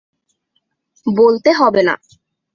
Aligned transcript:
বলতে 1.07 1.49
হবে 1.53 1.81
না। 1.83 1.95